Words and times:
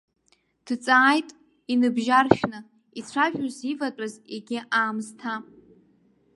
Дҵааит, 0.65 1.29
иныбжьаршәны, 1.73 2.59
ицәажәоз 2.99 3.57
иватәаз 3.71 4.13
егьи 4.35 4.59
аамсҭа. 4.79 5.33